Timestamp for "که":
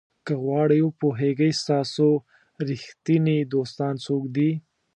0.25-0.33